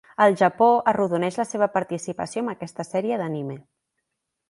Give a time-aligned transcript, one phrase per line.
[0.23, 3.63] El Japó, arrodoneix la seva participació amb aquesta sèrie d'anime.